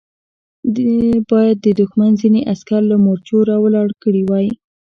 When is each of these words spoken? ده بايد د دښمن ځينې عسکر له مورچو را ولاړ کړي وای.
ده 0.75 0.89
بايد 1.29 1.57
د 1.65 1.67
دښمن 1.79 2.11
ځينې 2.21 2.41
عسکر 2.53 2.81
له 2.91 2.97
مورچو 3.03 3.37
را 3.49 3.57
ولاړ 3.63 3.87
کړي 4.03 4.23
وای. 4.25 4.47